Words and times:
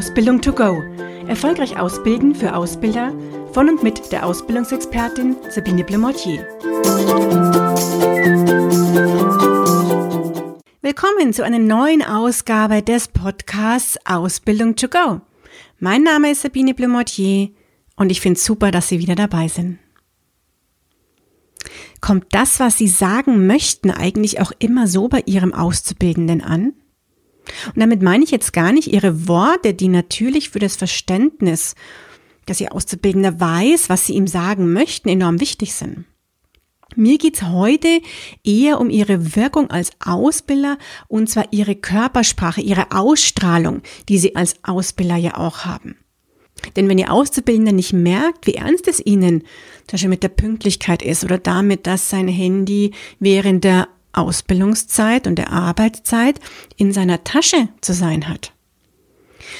Ausbildung 0.00 0.40
to 0.40 0.54
go. 0.54 0.82
Erfolgreich 1.28 1.78
ausbilden 1.78 2.34
für 2.34 2.56
Ausbilder 2.56 3.12
von 3.52 3.68
und 3.68 3.82
mit 3.82 4.10
der 4.10 4.24
Ausbildungsexpertin 4.24 5.36
Sabine 5.50 5.84
Blemortier. 5.84 6.38
Willkommen 10.80 11.34
zu 11.34 11.44
einer 11.44 11.58
neuen 11.58 12.02
Ausgabe 12.02 12.80
des 12.80 13.08
Podcasts 13.08 13.98
Ausbildung 14.06 14.74
to 14.74 14.88
go. 14.88 15.20
Mein 15.78 16.02
Name 16.02 16.30
ist 16.30 16.40
Sabine 16.40 16.72
Blemortier 16.72 17.50
und 17.96 18.10
ich 18.10 18.22
finde 18.22 18.38
es 18.38 18.46
super, 18.46 18.70
dass 18.70 18.88
Sie 18.88 19.00
wieder 19.00 19.16
dabei 19.16 19.48
sind. 19.48 19.80
Kommt 22.00 22.24
das, 22.30 22.58
was 22.58 22.78
Sie 22.78 22.88
sagen 22.88 23.46
möchten, 23.46 23.90
eigentlich 23.90 24.40
auch 24.40 24.52
immer 24.60 24.86
so 24.86 25.08
bei 25.08 25.22
Ihrem 25.26 25.52
Auszubildenden 25.52 26.40
an? 26.40 26.72
Und 27.66 27.80
damit 27.80 28.02
meine 28.02 28.24
ich 28.24 28.30
jetzt 28.30 28.52
gar 28.52 28.72
nicht 28.72 28.92
Ihre 28.92 29.28
Worte, 29.28 29.74
die 29.74 29.88
natürlich 29.88 30.50
für 30.50 30.58
das 30.58 30.76
Verständnis, 30.76 31.74
dass 32.46 32.60
Ihr 32.60 32.74
Auszubildender 32.74 33.38
weiß, 33.38 33.88
was 33.88 34.06
Sie 34.06 34.14
ihm 34.14 34.26
sagen 34.26 34.72
möchten, 34.72 35.08
enorm 35.08 35.40
wichtig 35.40 35.74
sind. 35.74 36.04
Mir 36.96 37.18
geht's 37.18 37.42
heute 37.42 38.00
eher 38.44 38.80
um 38.80 38.90
Ihre 38.90 39.36
Wirkung 39.36 39.70
als 39.70 39.92
Ausbilder 40.04 40.76
und 41.06 41.30
zwar 41.30 41.52
Ihre 41.52 41.76
Körpersprache, 41.76 42.60
Ihre 42.60 42.90
Ausstrahlung, 42.90 43.82
die 44.08 44.18
Sie 44.18 44.34
als 44.34 44.56
Ausbilder 44.64 45.16
ja 45.16 45.36
auch 45.36 45.64
haben. 45.64 45.96
Denn 46.76 46.88
wenn 46.88 46.98
Ihr 46.98 47.12
Auszubildender 47.12 47.72
nicht 47.72 47.92
merkt, 47.92 48.46
wie 48.46 48.54
ernst 48.54 48.88
es 48.88 49.04
Ihnen 49.04 49.42
zum 49.86 49.92
Beispiel 49.92 50.08
mit 50.10 50.22
der 50.22 50.28
Pünktlichkeit 50.28 51.02
ist 51.02 51.24
oder 51.24 51.38
damit, 51.38 51.86
dass 51.86 52.10
sein 52.10 52.28
Handy 52.28 52.92
während 53.18 53.64
der 53.64 53.88
Ausbildungszeit 54.12 55.26
und 55.26 55.36
der 55.36 55.52
Arbeitszeit 55.52 56.40
in 56.76 56.92
seiner 56.92 57.24
Tasche 57.24 57.68
zu 57.80 57.92
sein 57.92 58.28
hat, 58.28 58.52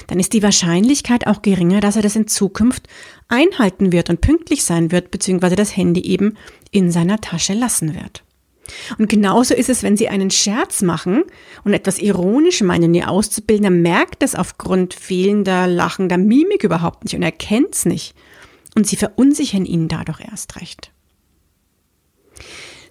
dann 0.07 0.21
ist 0.21 0.33
die 0.33 0.43
Wahrscheinlichkeit 0.43 1.27
auch 1.27 1.43
geringer, 1.43 1.81
dass 1.81 1.97
er 1.97 2.03
das 2.03 2.17
in 2.17 2.27
Zukunft 2.27 2.89
einhalten 3.29 3.93
wird 3.93 4.11
und 4.11 4.21
pünktlich 4.21 4.65
sein 4.65 4.93
wird, 4.93 5.11
beziehungsweise 5.11 5.57
das 5.57 5.77
Handy 5.77 6.03
eben 6.03 6.37
in 6.71 6.91
seiner 6.91 7.21
Tasche 7.21 7.55
lassen 7.55 7.95
wird. 7.95 8.23
Und 8.99 9.09
genauso 9.09 9.55
ist 9.55 9.69
es, 9.69 9.83
wenn 9.83 9.97
Sie 9.97 10.09
einen 10.09 10.31
Scherz 10.31 10.83
machen 10.83 11.25
und 11.65 11.73
etwas 11.73 11.99
ironisch 11.99 12.61
meinen, 12.61 12.95
Ihr 12.95 13.11
Auszubildender 13.11 13.71
merkt 13.71 14.23
es 14.23 14.35
aufgrund 14.35 14.95
fehlender, 14.95 15.67
lachender 15.67 16.19
Mimik 16.19 16.63
überhaupt 16.63 17.05
nicht 17.05 17.15
und 17.15 17.23
erkennt 17.23 17.75
es 17.75 17.85
nicht. 17.85 18.15
Und 18.77 18.87
Sie 18.87 18.97
verunsichern 18.97 19.65
ihn 19.65 19.89
dadurch 19.89 20.21
erst 20.21 20.61
recht. 20.61 20.93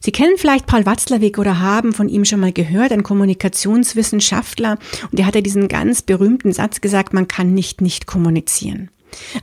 Sie 0.01 0.11
kennen 0.11 0.37
vielleicht 0.37 0.65
Paul 0.65 0.85
Watzlawick 0.85 1.37
oder 1.37 1.59
haben 1.59 1.93
von 1.93 2.09
ihm 2.09 2.25
schon 2.25 2.39
mal 2.39 2.53
gehört, 2.53 2.91
ein 2.91 3.03
Kommunikationswissenschaftler. 3.03 4.77
Und 5.03 5.19
der 5.19 5.25
hat 5.25 5.35
ja 5.35 5.41
diesen 5.41 5.67
ganz 5.67 6.01
berühmten 6.01 6.53
Satz 6.53 6.81
gesagt, 6.81 7.13
man 7.13 7.27
kann 7.27 7.53
nicht 7.53 7.81
nicht 7.81 8.05
kommunizieren. 8.05 8.89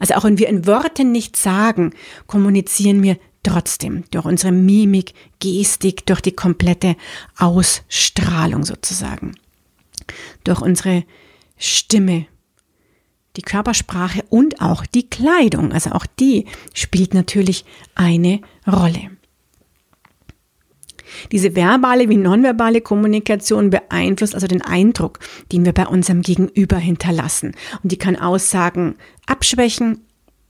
Also 0.00 0.14
auch 0.14 0.24
wenn 0.24 0.38
wir 0.38 0.48
in 0.48 0.66
Worten 0.66 1.12
nichts 1.12 1.42
sagen, 1.42 1.92
kommunizieren 2.26 3.02
wir 3.02 3.18
trotzdem 3.42 4.04
durch 4.10 4.24
unsere 4.24 4.52
Mimik, 4.52 5.12
Gestik, 5.38 6.06
durch 6.06 6.20
die 6.20 6.32
komplette 6.32 6.96
Ausstrahlung 7.36 8.64
sozusagen. 8.64 9.36
Durch 10.44 10.60
unsere 10.60 11.04
Stimme, 11.56 12.26
die 13.36 13.42
Körpersprache 13.42 14.24
und 14.30 14.60
auch 14.60 14.86
die 14.86 15.08
Kleidung. 15.08 15.72
Also 15.72 15.90
auch 15.90 16.06
die 16.18 16.46
spielt 16.74 17.14
natürlich 17.14 17.64
eine 17.94 18.40
Rolle. 18.66 19.15
Diese 21.32 21.54
verbale 21.54 22.08
wie 22.08 22.16
nonverbale 22.16 22.80
Kommunikation 22.80 23.70
beeinflusst 23.70 24.34
also 24.34 24.46
den 24.46 24.62
Eindruck, 24.62 25.18
den 25.52 25.64
wir 25.64 25.72
bei 25.72 25.86
unserem 25.86 26.22
Gegenüber 26.22 26.76
hinterlassen. 26.76 27.52
Und 27.82 27.92
die 27.92 27.98
kann 27.98 28.16
Aussagen 28.16 28.96
abschwächen, 29.26 30.00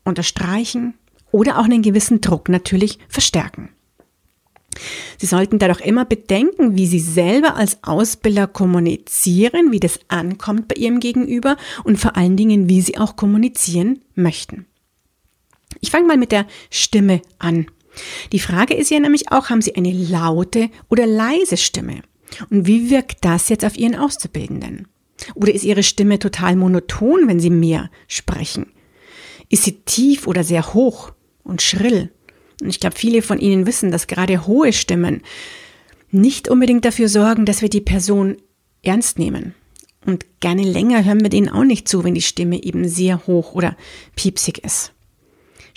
unterstreichen 0.05 0.94
oder 1.33 1.59
auch 1.59 1.65
einen 1.65 1.82
gewissen 1.82 2.21
Druck 2.21 2.49
natürlich 2.49 2.99
verstärken. 3.09 3.71
Sie 5.19 5.26
sollten 5.26 5.59
dadurch 5.59 5.81
immer 5.81 6.05
bedenken, 6.05 6.76
wie 6.76 6.87
Sie 6.87 7.00
selber 7.00 7.56
als 7.56 7.82
Ausbilder 7.82 8.47
kommunizieren, 8.47 9.72
wie 9.72 9.81
das 9.81 10.00
ankommt 10.09 10.69
bei 10.69 10.75
Ihrem 10.75 11.00
Gegenüber 11.00 11.56
und 11.84 11.99
vor 11.99 12.16
allen 12.16 12.37
Dingen, 12.37 12.69
wie 12.69 12.82
Sie 12.82 12.99
auch 12.99 13.16
kommunizieren 13.16 14.00
möchten. 14.15 14.66
Ich 15.81 15.91
fange 15.91 16.06
mal 16.06 16.16
mit 16.16 16.32
der 16.32 16.47
Stimme 16.71 17.22
an. 17.38 17.66
Die 18.33 18.39
Frage 18.39 18.75
ist 18.75 18.91
ja 18.91 19.01
nämlich 19.01 19.33
auch, 19.33 19.51
haben 19.51 19.62
Sie 19.62 19.75
eine 19.75 19.93
laute 19.93 20.71
oder 20.89 21.07
leise 21.07 21.57
Stimme? 21.57 22.03
Und 22.51 22.67
wie 22.67 22.91
wirkt 22.91 23.25
das 23.25 23.49
jetzt 23.49 23.65
auf 23.65 23.77
Ihren 23.77 23.95
Auszubildenden? 23.95 24.89
Oder 25.34 25.55
ist 25.55 25.65
Ihre 25.65 25.83
Stimme 25.83 26.19
total 26.19 26.56
monoton, 26.56 27.27
wenn 27.27 27.41
Sie 27.41 27.51
mehr 27.51 27.91
sprechen? 28.09 28.67
Ist 29.49 29.65
sie 29.65 29.81
tief 29.85 30.27
oder 30.27 30.45
sehr 30.45 30.75
hoch 30.75 31.12
und 31.45 31.62
schrill? 31.62 32.11
Und 32.61 32.69
ich 32.69 32.81
glaube, 32.81 32.97
viele 32.97 33.23
von 33.23 33.39
Ihnen 33.39 33.67
wissen, 33.67 33.91
dass 33.91 34.06
gerade 34.06 34.47
hohe 34.47 34.73
Stimmen 34.73 35.23
nicht 36.11 36.49
unbedingt 36.49 36.85
dafür 36.85 37.09
sorgen, 37.09 37.45
dass 37.45 37.62
wir 37.62 37.69
die 37.69 37.81
Person 37.81 38.37
ernst 38.83 39.19
nehmen. 39.19 39.55
Und 40.05 40.25
gerne 40.41 40.62
länger 40.62 41.05
hören 41.05 41.23
wir 41.23 41.29
denen 41.29 41.49
auch 41.49 41.65
nicht 41.65 41.89
zu, 41.89 42.05
wenn 42.05 42.15
die 42.15 42.23
Stimme 42.23 42.62
eben 42.62 42.89
sehr 42.89 43.27
hoch 43.27 43.55
oder 43.55 43.77
piepsig 44.15 44.59
ist. 44.65 44.93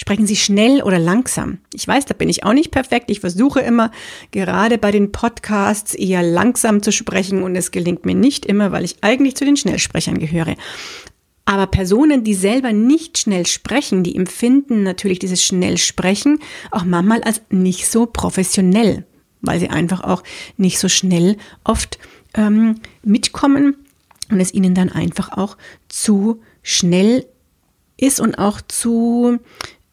Sprechen 0.01 0.25
Sie 0.25 0.37
schnell 0.37 0.81
oder 0.81 0.97
langsam? 0.97 1.57
Ich 1.73 1.85
weiß, 1.85 2.05
da 2.05 2.13
bin 2.13 2.29
ich 2.29 2.45
auch 2.45 2.53
nicht 2.53 2.71
perfekt. 2.71 3.11
Ich 3.11 3.19
versuche 3.19 3.59
immer, 3.59 3.91
gerade 4.31 4.77
bei 4.77 4.91
den 4.91 5.11
Podcasts 5.11 5.93
eher 5.93 6.23
langsam 6.23 6.81
zu 6.81 6.93
sprechen 6.93 7.43
und 7.43 7.53
es 7.57 7.71
gelingt 7.71 8.05
mir 8.05 8.15
nicht 8.15 8.45
immer, 8.45 8.71
weil 8.71 8.85
ich 8.85 8.95
eigentlich 9.01 9.35
zu 9.35 9.43
den 9.43 9.57
Schnellsprechern 9.57 10.17
gehöre. 10.17 10.55
Aber 11.43 11.67
Personen, 11.67 12.23
die 12.23 12.33
selber 12.33 12.71
nicht 12.71 13.17
schnell 13.17 13.45
sprechen, 13.45 14.03
die 14.03 14.15
empfinden 14.15 14.83
natürlich 14.83 15.19
dieses 15.19 15.43
Schnellsprechen 15.43 16.39
auch 16.71 16.85
manchmal 16.85 17.21
als 17.23 17.41
nicht 17.49 17.85
so 17.85 18.05
professionell, 18.05 19.05
weil 19.41 19.59
sie 19.59 19.69
einfach 19.69 20.05
auch 20.05 20.23
nicht 20.55 20.79
so 20.79 20.87
schnell 20.87 21.35
oft 21.65 21.99
ähm, 22.35 22.75
mitkommen 23.03 23.75
und 24.31 24.39
es 24.39 24.53
ihnen 24.53 24.75
dann 24.75 24.87
einfach 24.87 25.37
auch 25.37 25.57
zu 25.89 26.39
schnell 26.63 27.25
ist 27.97 28.21
und 28.21 28.35
auch 28.35 28.61
zu 28.61 29.39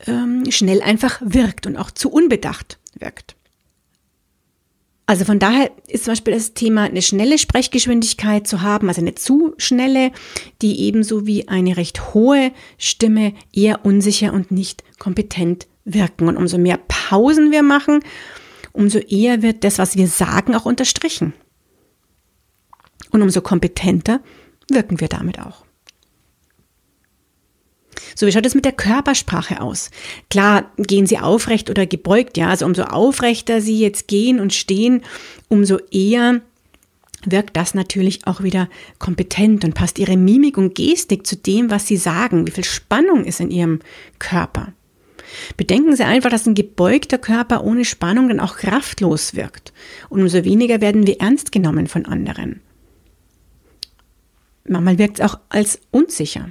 ähm, 0.07 0.51
schnell 0.51 0.83
einfach 0.83 1.21
wirkt 1.25 1.67
und 1.67 1.77
auch 1.77 1.91
zu 1.91 2.11
unbedacht 2.11 2.79
wirkt. 2.99 3.37
Also 5.09 5.25
von 5.25 5.39
daher 5.39 5.71
ist 5.87 6.05
zum 6.05 6.13
Beispiel 6.13 6.35
das 6.35 6.55
Thema, 6.55 6.83
eine 6.83 7.01
schnelle 7.01 7.39
Sprechgeschwindigkeit 7.39 8.47
zu 8.47 8.63
haben, 8.63 8.89
also 8.89 9.01
eine 9.01 9.15
zu 9.15 9.55
schnelle, 9.57 10.11
die 10.63 10.81
ebenso 10.81 11.27
wie 11.27 11.47
eine 11.47 11.77
recht 11.77 12.13
hohe 12.13 12.51
Stimme 12.77 13.33
eher 13.53 13.85
unsicher 13.85 14.33
und 14.33 14.51
nicht 14.51 14.83
kompetent 14.99 15.69
wirken. 15.85 16.27
Und 16.27 16.37
umso 16.37 16.59
mehr 16.59 16.81
Pausen 16.89 17.53
wir 17.53 17.63
machen, 17.63 18.01
umso 18.73 18.99
eher 18.99 19.43
wird 19.43 19.63
das, 19.63 19.79
was 19.79 19.97
wir 19.97 20.09
sagen, 20.09 20.57
auch 20.57 20.67
unterstrichen. 20.67 21.35
Und 23.13 23.23
umso 23.23 23.41
kompetenter 23.43 24.21
wirken 24.69 25.01
wir 25.01 25.09
damit 25.09 25.39
auch. 25.39 25.66
So, 28.17 28.27
wie 28.27 28.33
schaut 28.33 28.47
es 28.47 28.55
mit 28.55 28.65
der 28.65 28.73
Körpersprache 28.73 29.61
aus? 29.61 29.91
Klar, 30.31 30.71
gehen 30.79 31.07
Sie 31.07 31.19
aufrecht 31.19 31.69
oder 31.69 31.87
gebeugt, 31.87 32.39
ja, 32.39 32.49
also 32.49 32.65
umso 32.65 32.83
aufrechter 32.85 33.61
Sie 33.61 33.79
jetzt 33.79 34.09
gehen 34.09 34.41
und 34.41 34.55
stehen, 34.55 35.03
umso 35.49 35.79
eher 35.91 36.41
wirkt 37.27 37.57
das 37.57 37.75
natürlich 37.75 38.27
auch 38.27 38.43
wieder 38.43 38.71
kompetent 38.99 39.65
und 39.65 39.75
passt 39.75 39.99
Ihre 39.99 40.17
Mimik 40.17 40.57
und 40.57 40.75
Gestik 40.75 41.27
zu 41.27 41.37
dem, 41.37 41.71
was 41.71 41.87
Sie 41.87 41.99
sagen, 41.99 42.47
wie 42.47 42.53
viel 42.53 42.65
Spannung 42.65 43.25
ist 43.25 43.41
in 43.41 43.51
Ihrem 43.51 43.81
Körper. 44.19 44.73
Bedenken 45.59 45.95
Sie 45.95 46.05
einfach, 46.05 46.31
dass 46.31 46.47
ein 46.47 46.55
gebeugter 46.55 47.19
Körper 47.19 47.65
ohne 47.65 47.85
Spannung 47.85 48.29
dann 48.29 48.41
auch 48.41 48.57
kraftlos 48.57 49.35
wirkt. 49.35 49.75
Und 50.09 50.23
umso 50.23 50.45
weniger 50.45 50.81
werden 50.81 51.07
wir 51.07 51.21
ernst 51.21 51.53
genommen 51.53 51.87
von 51.87 52.07
anderen. 52.07 52.61
Manchmal 54.69 54.99
wirkt 54.99 55.19
es 55.19 55.25
auch 55.25 55.39
als 55.51 55.81
unsicher. 55.91 56.51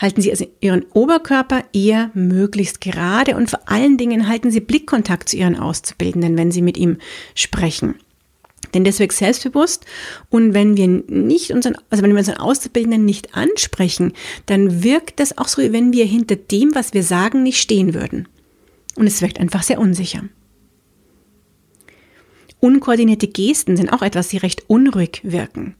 Halten 0.00 0.20
Sie 0.20 0.30
also 0.30 0.46
Ihren 0.60 0.84
Oberkörper 0.92 1.64
eher 1.72 2.10
möglichst 2.14 2.80
gerade 2.80 3.36
und 3.36 3.50
vor 3.50 3.68
allen 3.68 3.96
Dingen 3.96 4.28
halten 4.28 4.50
Sie 4.50 4.60
Blickkontakt 4.60 5.28
zu 5.28 5.36
Ihren 5.36 5.58
Auszubildenden, 5.58 6.36
wenn 6.36 6.50
Sie 6.50 6.62
mit 6.62 6.76
ihm 6.76 6.98
sprechen. 7.34 7.96
Denn 8.74 8.84
das 8.84 8.98
wirkt 8.98 9.14
selbstbewusst 9.14 9.86
und 10.30 10.52
wenn 10.52 10.76
wir 10.76 10.88
nicht 10.88 11.52
unseren, 11.52 11.76
also 11.90 12.02
wenn 12.02 12.12
wir 12.12 12.18
unseren 12.18 12.38
Auszubildenden 12.38 13.04
nicht 13.04 13.34
ansprechen, 13.34 14.12
dann 14.46 14.82
wirkt 14.82 15.20
das 15.20 15.38
auch 15.38 15.48
so, 15.48 15.62
wie 15.62 15.72
wenn 15.72 15.92
wir 15.92 16.04
hinter 16.04 16.36
dem, 16.36 16.74
was 16.74 16.92
wir 16.92 17.02
sagen, 17.02 17.42
nicht 17.42 17.60
stehen 17.60 17.94
würden. 17.94 18.28
Und 18.96 19.06
es 19.06 19.22
wirkt 19.22 19.40
einfach 19.40 19.62
sehr 19.62 19.78
unsicher. 19.78 20.24
Unkoordinierte 22.60 23.28
Gesten 23.28 23.76
sind 23.76 23.92
auch 23.92 24.02
etwas, 24.02 24.28
die 24.28 24.38
recht 24.38 24.64
unruhig 24.66 25.20
wirken. 25.22 25.76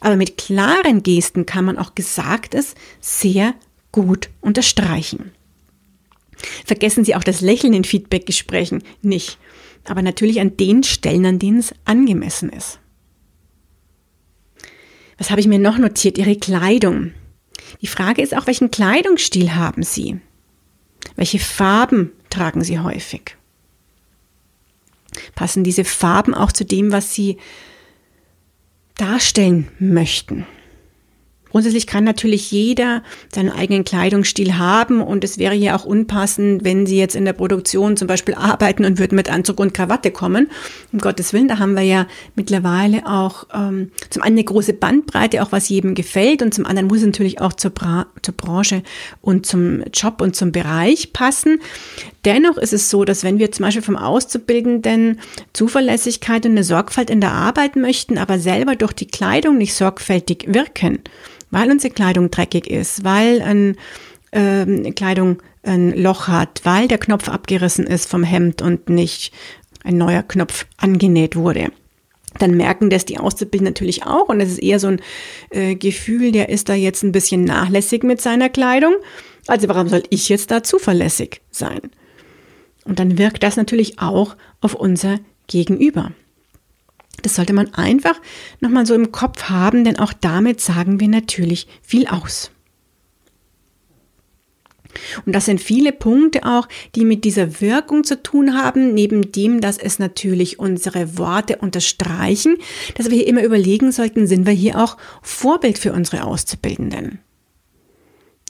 Aber 0.00 0.16
mit 0.16 0.36
klaren 0.36 1.02
Gesten 1.02 1.46
kann 1.46 1.64
man 1.64 1.78
auch 1.78 1.94
Gesagtes 1.94 2.74
sehr 3.00 3.54
gut 3.92 4.30
unterstreichen. 4.40 5.32
Vergessen 6.64 7.04
Sie 7.04 7.14
auch 7.14 7.24
das 7.24 7.40
Lächeln 7.40 7.72
in 7.72 7.84
Feedbackgesprächen 7.84 8.82
nicht, 9.02 9.38
aber 9.84 10.02
natürlich 10.02 10.40
an 10.40 10.56
den 10.56 10.82
Stellen, 10.82 11.26
an 11.26 11.38
denen 11.38 11.58
es 11.58 11.74
angemessen 11.84 12.50
ist. 12.50 12.78
Was 15.16 15.30
habe 15.30 15.40
ich 15.40 15.48
mir 15.48 15.58
noch 15.58 15.78
notiert? 15.78 16.16
Ihre 16.16 16.36
Kleidung. 16.36 17.12
Die 17.82 17.88
Frage 17.88 18.22
ist 18.22 18.36
auch, 18.36 18.46
welchen 18.46 18.70
Kleidungsstil 18.70 19.54
haben 19.54 19.82
Sie? 19.82 20.20
Welche 21.16 21.40
Farben 21.40 22.12
tragen 22.30 22.62
Sie 22.62 22.78
häufig? 22.78 23.36
Passen 25.34 25.64
diese 25.64 25.84
Farben 25.84 26.34
auch 26.34 26.52
zu 26.52 26.64
dem, 26.64 26.92
was 26.92 27.14
Sie 27.14 27.38
darstellen 28.98 29.68
möchten? 29.78 30.46
Grundsätzlich 31.50 31.86
kann 31.86 32.04
natürlich 32.04 32.50
jeder 32.50 33.02
seinen 33.34 33.50
eigenen 33.50 33.84
Kleidungsstil 33.84 34.58
haben 34.58 35.00
und 35.00 35.24
es 35.24 35.38
wäre 35.38 35.54
ja 35.54 35.76
auch 35.76 35.84
unpassend, 35.84 36.64
wenn 36.64 36.86
Sie 36.86 36.98
jetzt 36.98 37.16
in 37.16 37.24
der 37.24 37.32
Produktion 37.32 37.96
zum 37.96 38.08
Beispiel 38.08 38.34
arbeiten 38.38 38.84
und 38.84 38.98
würden 38.98 39.16
mit 39.16 39.30
Anzug 39.30 39.60
und 39.60 39.74
Krawatte 39.74 40.10
kommen. 40.10 40.48
Um 40.92 40.98
Gottes 40.98 41.32
Willen, 41.32 41.48
da 41.48 41.58
haben 41.58 41.74
wir 41.74 41.82
ja 41.82 42.06
mittlerweile 42.34 43.06
auch 43.06 43.46
ähm, 43.54 43.90
zum 44.10 44.22
einen 44.22 44.38
eine 44.38 44.44
große 44.44 44.72
Bandbreite, 44.72 45.42
auch 45.42 45.52
was 45.52 45.68
jedem 45.68 45.94
gefällt 45.94 46.42
und 46.42 46.54
zum 46.54 46.64
anderen 46.64 46.86
muss 46.86 46.98
es 46.98 47.06
natürlich 47.06 47.40
auch 47.40 47.52
zur, 47.52 47.70
Bra 47.72 48.06
zur 48.22 48.34
Branche 48.34 48.82
und 49.20 49.46
zum 49.46 49.82
Job 49.92 50.20
und 50.20 50.36
zum 50.36 50.52
Bereich 50.52 51.12
passen. 51.12 51.60
Dennoch 52.24 52.58
ist 52.58 52.72
es 52.72 52.90
so, 52.90 53.04
dass 53.04 53.24
wenn 53.24 53.38
wir 53.38 53.52
zum 53.52 53.64
Beispiel 53.64 53.82
vom 53.82 53.96
Auszubildenden 53.96 55.18
Zuverlässigkeit 55.52 56.44
und 56.44 56.52
eine 56.52 56.64
Sorgfalt 56.64 57.10
in 57.10 57.20
der 57.20 57.32
Arbeit 57.32 57.76
möchten, 57.76 58.18
aber 58.18 58.38
selber 58.38 58.76
durch 58.76 58.92
die 58.92 59.06
Kleidung 59.06 59.58
nicht 59.58 59.74
sorgfältig 59.74 60.46
wirken, 60.48 61.00
weil 61.50 61.70
unsere 61.70 61.92
Kleidung 61.92 62.30
dreckig 62.30 62.68
ist, 62.68 63.04
weil 63.04 63.42
ein, 63.42 63.76
ähm, 64.32 64.94
Kleidung 64.94 65.42
ein 65.62 65.96
Loch 65.96 66.28
hat, 66.28 66.60
weil 66.64 66.88
der 66.88 66.98
Knopf 66.98 67.28
abgerissen 67.28 67.86
ist 67.86 68.08
vom 68.08 68.22
Hemd 68.22 68.62
und 68.62 68.88
nicht 68.88 69.32
ein 69.84 69.98
neuer 69.98 70.22
Knopf 70.22 70.66
angenäht 70.76 71.36
wurde. 71.36 71.70
Dann 72.38 72.56
merken 72.56 72.90
das 72.90 73.04
die 73.04 73.18
Auszubildenden 73.18 73.72
natürlich 73.72 74.04
auch 74.04 74.28
und 74.28 74.38
das 74.38 74.50
ist 74.50 74.62
eher 74.62 74.78
so 74.78 74.88
ein 74.88 75.00
äh, 75.50 75.74
Gefühl, 75.74 76.30
der 76.30 76.48
ist 76.48 76.68
da 76.68 76.74
jetzt 76.74 77.02
ein 77.02 77.12
bisschen 77.12 77.44
nachlässig 77.44 78.02
mit 78.02 78.20
seiner 78.20 78.48
Kleidung. 78.48 78.94
Also 79.46 79.68
warum 79.68 79.88
soll 79.88 80.02
ich 80.10 80.28
jetzt 80.28 80.50
da 80.50 80.62
zuverlässig 80.62 81.40
sein? 81.50 81.80
Und 82.84 82.98
dann 82.98 83.18
wirkt 83.18 83.42
das 83.42 83.56
natürlich 83.56 83.98
auch 83.98 84.36
auf 84.60 84.74
unser 84.74 85.18
Gegenüber. 85.46 86.12
Das 87.22 87.34
sollte 87.34 87.52
man 87.52 87.74
einfach 87.74 88.20
nochmal 88.60 88.86
so 88.86 88.94
im 88.94 89.12
Kopf 89.12 89.44
haben, 89.44 89.84
denn 89.84 89.98
auch 89.98 90.12
damit 90.12 90.60
sagen 90.60 91.00
wir 91.00 91.08
natürlich 91.08 91.66
viel 91.82 92.06
aus. 92.06 92.50
Und 95.26 95.34
das 95.34 95.46
sind 95.46 95.60
viele 95.60 95.92
Punkte 95.92 96.44
auch, 96.44 96.68
die 96.94 97.04
mit 97.04 97.24
dieser 97.24 97.60
Wirkung 97.60 98.04
zu 98.04 98.22
tun 98.22 98.54
haben, 98.54 98.94
neben 98.94 99.32
dem, 99.32 99.60
dass 99.60 99.78
es 99.78 99.98
natürlich 99.98 100.58
unsere 100.58 101.18
Worte 101.18 101.56
unterstreichen, 101.56 102.56
dass 102.94 103.10
wir 103.10 103.16
hier 103.16 103.26
immer 103.26 103.42
überlegen 103.42 103.92
sollten, 103.92 104.26
sind 104.26 104.46
wir 104.46 104.52
hier 104.52 104.78
auch 104.82 104.96
Vorbild 105.22 105.78
für 105.78 105.92
unsere 105.92 106.24
Auszubildenden. 106.24 107.20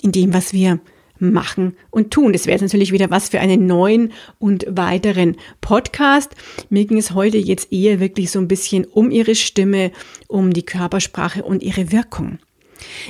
In 0.00 0.12
dem, 0.12 0.32
was 0.32 0.52
wir 0.52 0.80
machen 1.20 1.76
und 1.90 2.10
tun. 2.10 2.32
Das 2.32 2.46
wäre 2.46 2.54
jetzt 2.54 2.62
natürlich 2.62 2.92
wieder 2.92 3.10
was 3.10 3.28
für 3.28 3.40
einen 3.40 3.66
neuen 3.66 4.12
und 4.38 4.66
weiteren 4.68 5.36
Podcast. 5.60 6.34
Mir 6.70 6.84
ging 6.84 6.98
es 6.98 7.12
heute 7.12 7.38
jetzt 7.38 7.72
eher 7.72 8.00
wirklich 8.00 8.30
so 8.30 8.38
ein 8.38 8.48
bisschen 8.48 8.84
um 8.84 9.10
ihre 9.10 9.34
Stimme, 9.34 9.92
um 10.26 10.52
die 10.52 10.64
Körpersprache 10.64 11.42
und 11.42 11.62
ihre 11.62 11.92
Wirkung. 11.92 12.38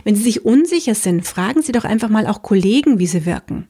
Wenn 0.04 0.14
Sie 0.14 0.22
sich 0.22 0.44
unsicher 0.44 0.94
sind, 0.94 1.26
fragen 1.26 1.62
Sie 1.62 1.72
doch 1.72 1.84
einfach 1.84 2.08
mal 2.08 2.26
auch 2.26 2.42
Kollegen, 2.42 2.98
wie 2.98 3.06
sie 3.06 3.26
wirken. 3.26 3.68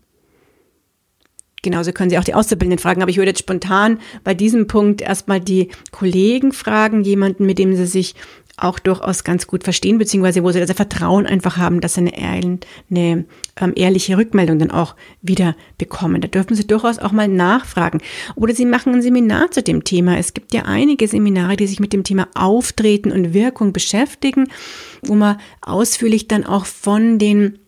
Genauso 1.62 1.92
können 1.92 2.10
Sie 2.10 2.18
auch 2.18 2.24
die 2.24 2.34
Auszubildenden 2.34 2.78
fragen, 2.78 3.02
aber 3.02 3.10
ich 3.10 3.16
würde 3.16 3.30
jetzt 3.30 3.40
spontan 3.40 3.98
bei 4.22 4.32
diesem 4.32 4.68
Punkt 4.68 5.00
erstmal 5.00 5.40
die 5.40 5.68
Kollegen 5.90 6.52
fragen, 6.52 7.02
jemanden, 7.02 7.46
mit 7.46 7.58
dem 7.58 7.74
Sie 7.74 7.86
sich 7.86 8.14
auch 8.58 8.78
durchaus 8.78 9.24
ganz 9.24 9.46
gut 9.46 9.64
verstehen, 9.64 9.98
beziehungsweise 9.98 10.42
wo 10.42 10.50
sie 10.50 10.60
das 10.60 10.72
Vertrauen 10.72 11.26
einfach 11.26 11.56
haben, 11.56 11.80
dass 11.80 11.94
sie 11.94 12.12
eine, 12.12 12.58
eine 12.90 13.24
ähm, 13.60 13.72
ehrliche 13.76 14.16
Rückmeldung 14.16 14.58
dann 14.58 14.70
auch 14.70 14.94
wieder 15.22 15.56
bekommen. 15.78 16.20
Da 16.20 16.28
dürfen 16.28 16.54
sie 16.54 16.66
durchaus 16.66 16.98
auch 16.98 17.12
mal 17.12 17.28
nachfragen. 17.28 18.00
Oder 18.34 18.54
sie 18.54 18.66
machen 18.66 18.94
ein 18.94 19.02
Seminar 19.02 19.50
zu 19.50 19.62
dem 19.62 19.84
Thema. 19.84 20.18
Es 20.18 20.34
gibt 20.34 20.52
ja 20.52 20.62
einige 20.62 21.08
Seminare, 21.08 21.56
die 21.56 21.66
sich 21.66 21.80
mit 21.80 21.92
dem 21.92 22.04
Thema 22.04 22.28
Auftreten 22.34 23.12
und 23.12 23.34
Wirkung 23.34 23.72
beschäftigen, 23.72 24.48
wo 25.02 25.14
man 25.14 25.38
ausführlich 25.60 26.28
dann 26.28 26.44
auch 26.44 26.66
von 26.66 27.18
den 27.18 27.58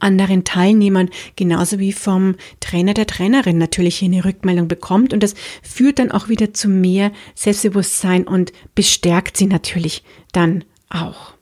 anderen 0.00 0.44
Teilnehmern, 0.44 1.10
genauso 1.36 1.78
wie 1.78 1.92
vom 1.92 2.36
Trainer 2.60 2.94
der 2.94 3.06
Trainerin 3.06 3.58
natürlich 3.58 3.98
hier 3.98 4.08
eine 4.08 4.24
Rückmeldung 4.24 4.68
bekommt. 4.68 5.12
Und 5.12 5.22
das 5.22 5.34
führt 5.62 5.98
dann 5.98 6.10
auch 6.10 6.28
wieder 6.28 6.54
zu 6.54 6.68
mehr 6.68 7.12
Selbstbewusstsein 7.34 8.26
und 8.26 8.52
bestärkt 8.74 9.36
sie 9.36 9.46
natürlich 9.46 10.02
dann 10.32 10.64
auch. 10.88 11.34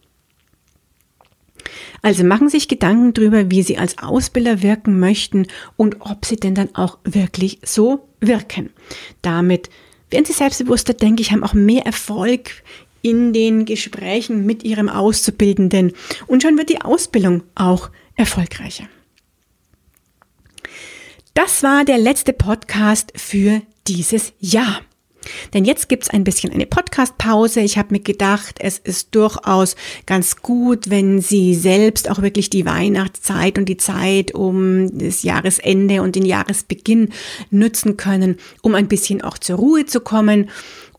Also 2.03 2.25
machen 2.25 2.49
sich 2.49 2.67
Gedanken 2.67 3.15
darüber, 3.15 3.51
wie 3.53 3.63
Sie 3.63 3.79
als 3.79 3.99
Ausbilder 3.99 4.63
wirken 4.63 4.99
möchten 4.99 5.47
und 5.77 6.01
ob 6.01 6.25
Sie 6.25 6.35
denn 6.35 6.57
dann 6.57 6.75
auch 6.75 6.99
wirklich 7.05 7.61
so 7.65 8.09
wirken. 8.21 8.71
Damit 9.23 9.71
werden 10.11 10.25
Sie 10.25 10.33
selbstbewusster, 10.33 10.95
denke 10.95 11.23
ich, 11.23 11.31
haben 11.31 11.45
auch 11.45 11.55
mehr 11.55 11.87
Erfolg 11.87 12.65
in 13.03 13.33
den 13.33 13.65
Gesprächen 13.65 14.45
mit 14.47 14.65
Ihrem 14.65 14.89
Auszubildenden 14.89 15.93
und 16.27 16.43
schon 16.43 16.59
wird 16.59 16.71
die 16.71 16.81
Ausbildung 16.81 17.45
auch 17.55 17.91
erfolgreicher. 18.17 18.85
Das 21.35 21.63
war 21.63 21.85
der 21.85 21.99
letzte 21.99 22.33
Podcast 22.33 23.13
für 23.17 23.63
dieses 23.87 24.33
Jahr. 24.39 24.83
Denn 25.55 25.65
jetzt 25.65 25.89
gibt's 25.89 26.11
ein 26.11 26.25
bisschen 26.25 26.53
eine 26.53 26.67
Podcast-Pause. 26.67 27.61
Ich 27.61 27.79
habe 27.79 27.95
mir 27.95 28.01
gedacht, 28.01 28.57
es 28.59 28.79
ist 28.79 29.15
durchaus 29.15 29.77
ganz 30.07 30.37
gut, 30.37 30.91
wenn 30.91 31.21
Sie 31.21 31.55
selbst 31.55 32.11
auch 32.11 32.23
wirklich 32.23 32.51
die 32.51 32.67
Weihnachtszeit 32.67 33.59
und 33.59 33.67
die 33.67 33.77
Zeit 33.77 34.35
um 34.35 34.99
das 34.99 35.23
Jahresende 35.23 36.03
und 36.03 36.17
den 36.17 36.25
Jahresbeginn 36.25 37.11
nutzen 37.51 37.97
können, 37.97 38.37
um 38.63 38.75
ein 38.75 38.89
bisschen 38.89 39.23
auch 39.23 39.39
zur 39.39 39.57
Ruhe 39.57 39.87
zu 39.87 40.01
kommen. 40.01 40.51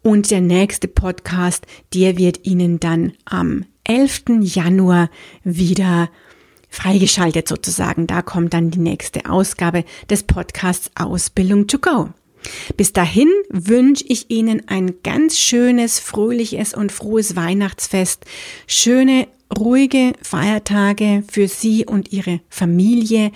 Und 0.02 0.32
der 0.32 0.42
nächste 0.42 0.88
Podcast, 0.88 1.66
der 1.94 2.18
wird 2.18 2.46
Ihnen 2.46 2.80
dann 2.80 3.14
am 3.26 3.66
11. 3.86 4.24
Januar 4.42 5.10
wieder 5.44 6.10
freigeschaltet 6.74 7.48
sozusagen. 7.48 8.08
Da 8.08 8.22
kommt 8.22 8.54
dann 8.54 8.72
die 8.72 8.80
nächste 8.80 9.30
Ausgabe 9.30 9.86
des 10.10 10.24
Podcasts 10.24 10.90
Ausbildung 10.96 11.68
to 11.68 11.78
go. 11.78 12.10
Bis 12.76 12.92
dahin 12.92 13.30
wünsche 13.50 14.04
ich 14.08 14.30
Ihnen 14.30 14.68
ein 14.68 14.96
ganz 15.04 15.40
schönes, 15.40 16.00
fröhliches 16.00 16.74
und 16.74 16.92
frohes 16.92 17.36
Weihnachtsfest, 17.36 18.26
schöne, 18.68 19.28
ruhige 19.58 20.14
Feiertage 20.22 21.24
für 21.32 21.48
Sie 21.48 21.86
und 21.86 22.12
Ihre 22.12 22.42
Familie. 22.50 23.32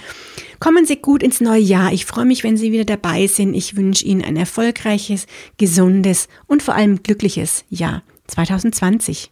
Kommen 0.59 0.85
Sie 0.85 0.97
gut 0.97 1.21
ins 1.21 1.39
neue 1.39 1.61
Jahr. 1.61 1.93
Ich 1.93 2.05
freue 2.05 2.25
mich, 2.25 2.43
wenn 2.43 2.57
Sie 2.57 2.71
wieder 2.71 2.85
dabei 2.85 3.27
sind. 3.27 3.53
Ich 3.53 3.77
wünsche 3.77 4.03
Ihnen 4.03 4.23
ein 4.23 4.35
erfolgreiches, 4.35 5.27
gesundes 5.57 6.27
und 6.47 6.63
vor 6.63 6.73
allem 6.73 7.03
glückliches 7.03 7.65
Jahr 7.69 8.01
2020. 8.27 9.31